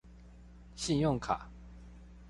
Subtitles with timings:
[0.75, 1.47] 信用卡